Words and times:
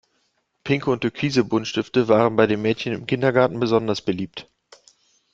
Pinke 0.63 0.89
und 0.89 1.01
türkise 1.01 1.43
Buntstifte 1.43 2.07
waren 2.07 2.35
bei 2.35 2.47
den 2.47 2.63
Mädchen 2.63 2.91
im 2.91 3.05
Kindergarten 3.05 3.59
besonders 3.59 4.01
beliebt. 4.01 4.47